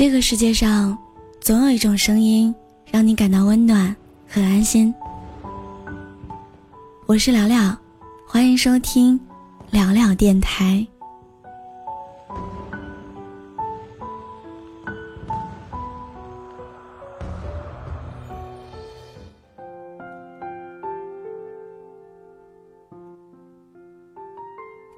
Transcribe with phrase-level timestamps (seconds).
[0.00, 0.96] 这个世界上，
[1.42, 2.54] 总有一种声音
[2.90, 3.94] 让你感到温暖
[4.26, 4.94] 和安心。
[7.04, 7.76] 我是聊聊，
[8.26, 9.20] 欢迎收听
[9.70, 10.86] 聊聊电台。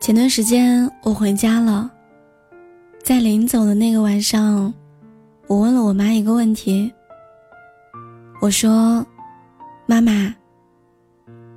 [0.00, 1.91] 前段时间我回家了，
[3.02, 4.73] 在临走的那个晚上，
[5.46, 6.92] 我问了我妈一个问题。
[8.41, 9.05] 我说
[9.87, 10.34] ：“妈妈，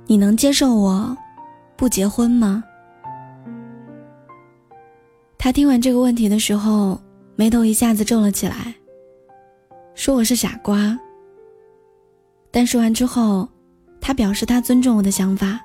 [0.06, 1.16] 你能接受我
[1.76, 2.62] 不结婚吗？”
[5.38, 7.00] 她听完这个问题的时候，
[7.36, 8.74] 眉头一下子皱了起来，
[9.94, 10.98] 说我是傻瓜。
[12.50, 13.48] 但说完之后，
[14.00, 15.60] 她表示她尊重我的想法。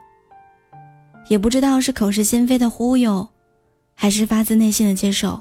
[1.28, 3.28] 也不知道是口是心非的忽悠，
[3.94, 5.40] 还是发自内心的接受。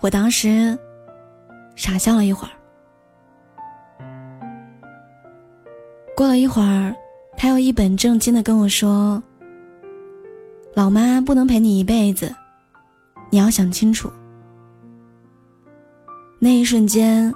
[0.00, 0.76] 我当时
[1.78, 2.50] 傻笑了一会儿。
[6.16, 6.92] 过了一会儿，
[7.36, 9.22] 他又一本正经的跟我说
[10.74, 12.34] ：“老妈不能陪你一辈子，
[13.30, 14.10] 你要想清楚。”
[16.40, 17.32] 那一瞬间，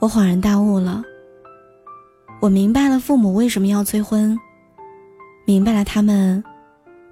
[0.00, 1.02] 我恍然大悟了。
[2.42, 4.38] 我明白了父母为什么要催婚。
[5.46, 6.44] 明白了，他们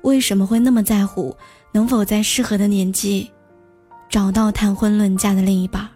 [0.02, 1.34] 为什么会那么在乎
[1.72, 3.30] 能否在适合的年纪
[4.10, 5.88] 找到谈婚论嫁的另一半。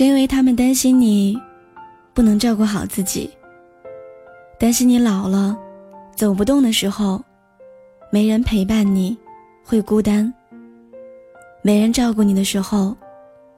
[0.00, 1.38] 是因为他们担心你
[2.14, 3.28] 不能照顾好自己。
[4.58, 5.54] 担心你老了，
[6.16, 7.22] 走不动的时候，
[8.10, 9.14] 没人陪伴你，
[9.62, 10.32] 会孤单；
[11.60, 12.96] 没人照顾你的时候，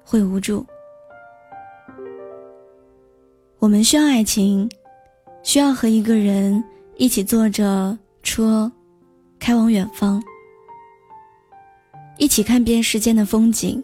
[0.04, 0.66] 会无助。
[3.60, 4.68] 我们需要爱情，
[5.44, 6.60] 需要和一个人
[6.96, 8.68] 一起坐着车，
[9.38, 10.20] 开往远方，
[12.18, 13.80] 一起看遍世间的风景，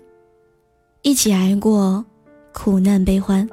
[1.03, 2.05] 一起挨过
[2.61, 3.49] 苦难悲欢。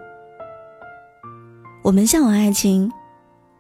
[1.84, 2.92] 我们向往爱情。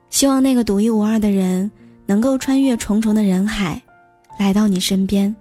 [0.10, 1.70] 希望那个独一无二的人
[2.08, 3.80] 能够穿越重重的人海，
[4.40, 5.34] 来到你身边，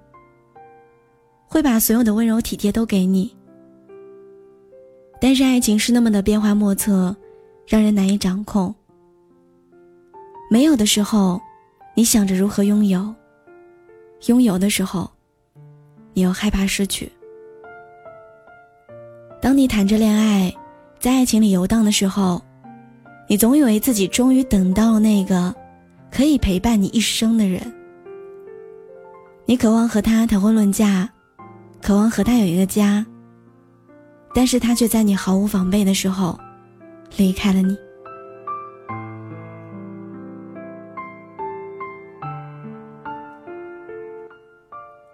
[1.46, 3.34] 会把所有的温柔体贴都给你。
[5.20, 7.16] 但是爱情是那么的变幻莫测，
[7.66, 8.74] 让人难以掌控。
[10.50, 11.40] 没有的时候，
[11.94, 13.00] 你想着如何拥有；
[14.26, 15.10] 拥有的时候，
[16.12, 17.10] 你又害怕失去。
[19.44, 20.50] 当你谈着恋爱，
[20.98, 22.42] 在爱情里游荡的时候。
[23.28, 25.54] 你总以为自己终于等到了那个
[26.10, 27.60] 可以陪伴你一生的人，
[29.44, 31.06] 你渴望和他谈婚论嫁，
[31.82, 33.04] 渴望和他有一个家。
[34.34, 36.38] 但是他却在你毫无防备的时候
[37.18, 37.76] 离开了你。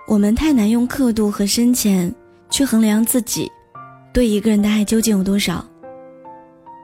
[0.07, 2.13] 我们太难用刻度和深浅
[2.49, 3.51] 去衡量自己
[4.13, 5.65] 对一个人的爱究竟有多少。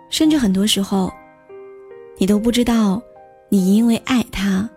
[0.08, 1.12] 甚至很多时候，
[2.18, 3.02] 你都不知道，
[3.48, 4.68] 你因为爱他，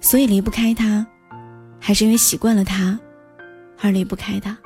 [0.00, 1.04] 所以离不开他，
[1.80, 2.98] 还是因为习惯了他，
[3.80, 4.56] 而离不开他。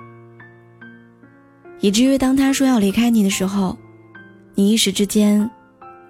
[1.81, 3.77] 以至于当他说要离开你的时候，
[4.55, 5.51] 你一时之间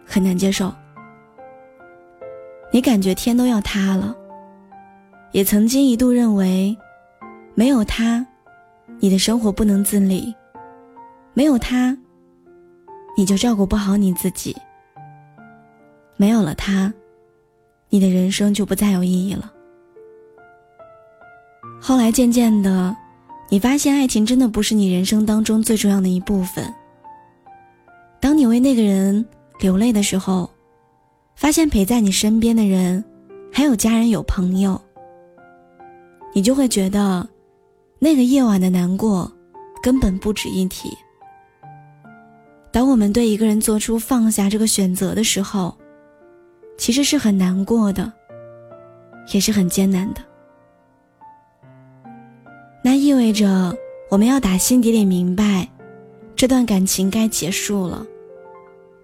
[0.04, 0.74] 很难接受。
[2.72, 4.14] 你感觉天都要塌了，
[5.30, 6.76] 也曾经一度认为，
[7.54, 8.26] 没有他，
[8.98, 10.34] 你的生活不能自理，
[11.40, 11.96] 没有他。
[13.16, 14.54] 你就照顾不好你自己。
[16.18, 16.92] 没有了他，
[17.88, 19.50] 你的人生就不再有意义了。
[21.80, 22.94] 后来渐渐的，
[23.48, 26.62] 你发现爱情真的不是你人生当中最重要的一部分。
[28.20, 29.26] 当你为那个人
[29.60, 30.50] 流泪的时候，
[31.36, 33.02] 发现陪在你身边的人
[33.50, 34.78] 还有家人有朋友，
[36.34, 37.26] 你就会觉得，
[37.98, 39.32] 那个夜晚的难过
[39.82, 40.94] 根本不值一提。
[42.72, 45.76] 当我们对一个人做出放下这个选择的时候，
[46.78, 48.12] 其实是很难过的，
[49.32, 50.20] 也是很艰难的。
[52.82, 53.76] 那意味着
[54.08, 55.68] 我们要打心底里明白，
[56.36, 58.06] 这段感情该结束了，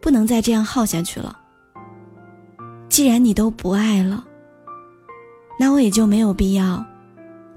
[0.01, 1.37] 不能再这样耗下去了。
[2.89, 4.25] 既然你都不爱了，
[5.59, 6.83] 那我也就没有必要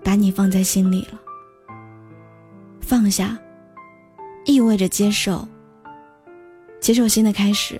[0.03, 1.19] 把你放在心里了。
[2.81, 3.37] 放下，
[4.45, 5.47] 意味着接受。
[6.79, 7.79] 接受新的开始。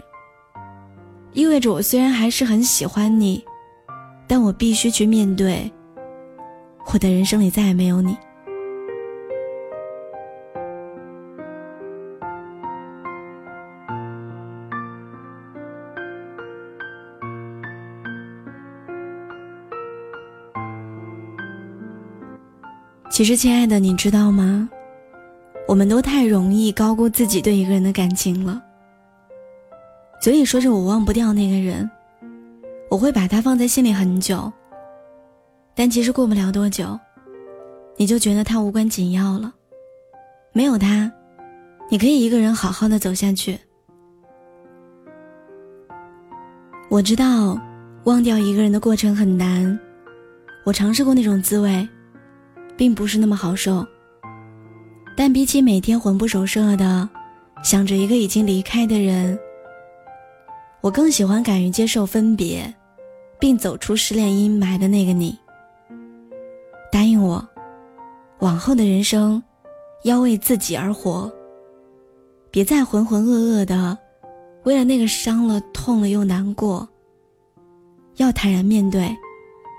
[1.33, 3.43] 意味着我虽然还是很喜欢你
[4.27, 5.71] 但我必须去面对
[6.91, 8.17] 我的人生里再也没有你。
[23.11, 24.69] 其实亲爱的你知道吗？
[25.67, 28.63] 我们都太容易高估自己对一个人的感情了。
[30.21, 31.89] 嘴里说着我忘不掉那个人，
[32.89, 34.51] 我会把他放在心里很久。
[35.73, 36.99] 但其实过不了多久，
[37.95, 39.53] 你就觉得他无关紧要了。
[40.51, 41.09] 没有他，
[41.89, 43.57] 你可以一个人好好的走下去。
[46.89, 47.57] 我知道，
[48.03, 49.79] 忘掉一个人的过程很难，
[50.65, 51.87] 我尝试过那种滋味。
[52.75, 53.85] 并不是那么好受，
[55.13, 57.09] 但比起每天魂不守舍的
[57.61, 59.37] 想着一个已经离开的人，
[60.81, 62.73] 我更喜欢敢于接受分别，
[63.39, 65.37] 并走出失恋阴霾的那个你。
[66.91, 67.45] 答应我，
[68.39, 69.41] 往后的人生
[70.03, 71.31] 要为自己而活，
[72.49, 73.97] 别再浑浑噩噩的
[74.63, 76.87] 为了那个伤了、痛了又难过。
[78.15, 79.15] 要坦然面对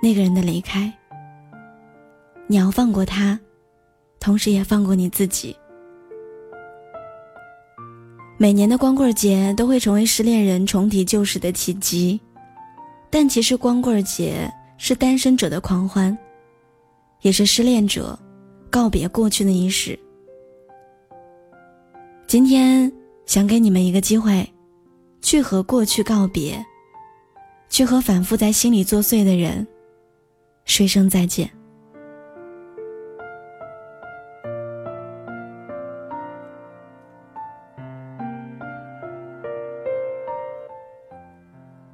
[0.03, 0.93] 那个人的离开。
[2.47, 3.39] 你要放过他，
[4.19, 5.57] 同时也放过你自己。
[8.43, 12.19] 每年的光棍节都会成为失恋人重提旧时的契机，
[13.11, 16.17] 但其实光棍节是单身者的狂欢，
[17.21, 18.19] 也是失恋者
[18.71, 19.99] 告别过去的仪式。
[22.27, 22.91] 今天
[23.27, 24.51] 想给你们一个机会，
[25.21, 26.65] 去和过去告别，
[27.69, 29.69] 去和反复在心里作祟的人
[30.65, 31.60] 说声再见。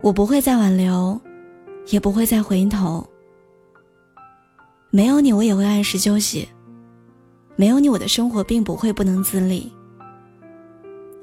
[0.06, 1.20] 我不会再挽留，
[1.88, 3.04] 也不会再回头。
[4.88, 6.46] 没有你，我也会按时休息；
[7.56, 9.68] 没有你，我的生活并不会不能自理；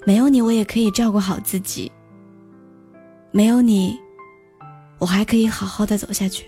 [0.05, 1.89] 没有你，我也可以照顾好自己；
[3.31, 3.97] 没有你，
[4.99, 6.43] 我还可以好好的走下去；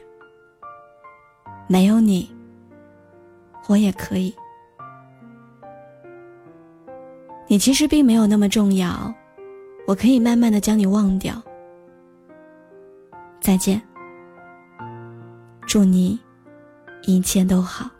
[1.69, 2.29] 没有你，
[3.69, 4.35] 我也可以。
[7.47, 9.15] 你其实并没有那么重要，
[9.87, 11.41] 我可以慢慢的将你忘掉。
[13.45, 13.79] 再见，
[15.67, 16.19] 祝你
[17.03, 17.94] 一切都好。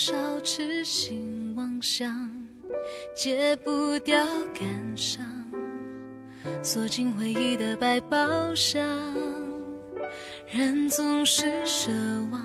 [0.00, 0.14] 少
[0.44, 2.30] 痴心妄想，
[3.16, 4.24] 戒不掉
[4.54, 5.26] 感伤，
[6.62, 8.16] 锁进回忆的百宝
[8.54, 8.80] 箱。
[10.46, 11.90] 人总是奢
[12.30, 12.40] 望，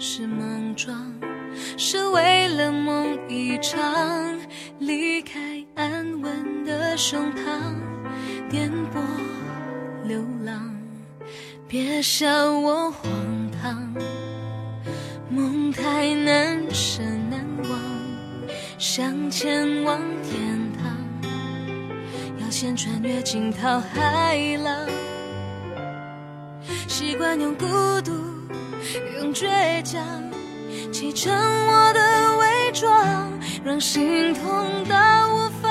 [0.00, 1.12] 是莽撞，
[1.76, 4.40] 是为了梦一场，
[4.78, 7.74] 离开安稳的胸膛，
[8.48, 9.02] 颠簸
[10.08, 10.74] 流浪。
[11.68, 13.10] 别笑我荒
[13.60, 13.92] 唐。
[15.34, 17.80] 梦太难舍难忘，
[18.78, 20.96] 想前往天堂，
[22.40, 24.88] 要先穿越惊涛骇浪。
[26.86, 27.66] 习惯用孤
[28.02, 28.12] 独，
[29.20, 30.00] 用倔强，
[30.92, 33.28] 砌成我的伪装，
[33.64, 35.63] 让心痛到无法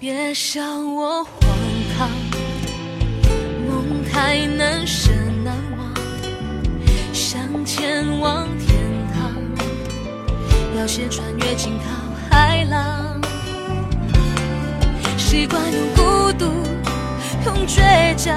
[0.00, 1.30] 别笑我荒
[1.94, 2.08] 唐，
[3.68, 5.10] 梦太难舍
[5.44, 5.92] 难忘，
[7.12, 8.78] 想前往天
[9.12, 9.30] 堂，
[10.78, 13.20] 要先穿越惊涛骇浪。
[15.18, 16.46] 习惯用孤独，
[17.44, 18.34] 用倔强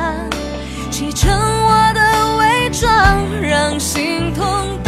[0.91, 4.82] 砌成我的伪装，让心痛。